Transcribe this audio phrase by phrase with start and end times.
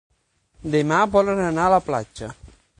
[0.77, 2.35] Demà volen anar a la platja.